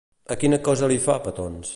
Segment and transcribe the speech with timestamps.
[0.35, 1.69] A quina cosa li fa petons?